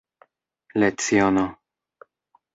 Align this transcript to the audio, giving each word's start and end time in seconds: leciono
leciono 0.79 1.45